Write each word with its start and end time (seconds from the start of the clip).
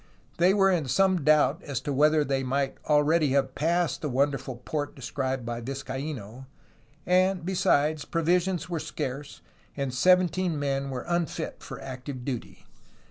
They 0.39 0.55
were 0.55 0.71
in 0.71 0.87
some 0.87 1.23
doubt 1.23 1.61
as 1.61 1.79
to 1.81 1.93
whether 1.93 2.23
they 2.23 2.41
might 2.41 2.75
already 2.89 3.33
have 3.33 3.53
passed 3.53 4.01
the 4.01 4.09
wonderful 4.09 4.55
port 4.55 4.95
described 4.95 5.45
by 5.45 5.61
Vizcaino, 5.61 6.47
and, 7.05 7.45
besides, 7.45 8.03
provisions 8.03 8.67
were 8.67 8.79
scarce 8.79 9.41
and 9.77 9.93
seventeen 9.93 10.57
men 10.59 10.89
were 10.89 11.05
unfit 11.07 11.61
for 11.61 11.79
active 11.79 12.25
duty. 12.25 12.65